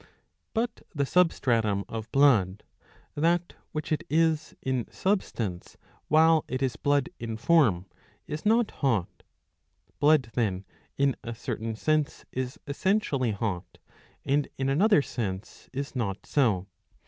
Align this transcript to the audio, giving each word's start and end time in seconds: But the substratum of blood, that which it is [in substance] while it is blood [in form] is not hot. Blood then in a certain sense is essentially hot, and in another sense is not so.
But 0.55 0.81
the 0.95 1.05
substratum 1.05 1.85
of 1.87 2.11
blood, 2.11 2.63
that 3.13 3.53
which 3.71 3.91
it 3.91 4.03
is 4.09 4.55
[in 4.63 4.87
substance] 4.91 5.77
while 6.07 6.43
it 6.47 6.63
is 6.63 6.75
blood 6.75 7.09
[in 7.19 7.37
form] 7.37 7.85
is 8.25 8.43
not 8.43 8.71
hot. 8.71 9.21
Blood 9.99 10.31
then 10.33 10.65
in 10.97 11.15
a 11.23 11.35
certain 11.35 11.75
sense 11.75 12.25
is 12.31 12.59
essentially 12.65 13.33
hot, 13.33 13.77
and 14.25 14.47
in 14.57 14.69
another 14.69 15.03
sense 15.03 15.69
is 15.71 15.95
not 15.95 16.25
so. 16.25 16.65